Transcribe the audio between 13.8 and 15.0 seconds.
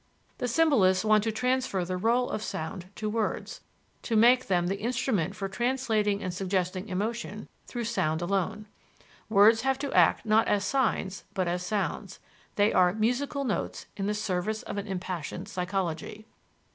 in the service of an